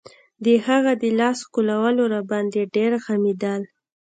[0.45, 3.61] د هغه د لاس ښکلول راباندې ډېر غمېدل.